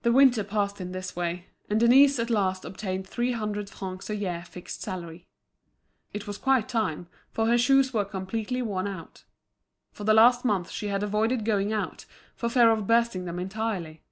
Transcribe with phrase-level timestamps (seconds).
[0.00, 4.16] The winter passed in this way, and Denise at last obtained three hundred francs a
[4.16, 5.26] year fixed salary.
[6.14, 9.24] It was quite time, for her shoes were completely worn out.
[9.90, 14.02] For the last month she had avoided going out, for fear of bursting them entirely.